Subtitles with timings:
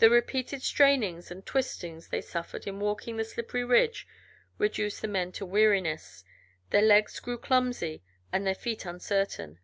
[0.00, 4.04] The repeated strainings and twistings they suffered in walking the slippery ridge
[4.58, 6.24] reduced the men to weariness;
[6.70, 9.60] their legs grew clumsy and their feet uncertain.